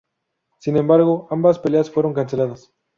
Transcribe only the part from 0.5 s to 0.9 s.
Sin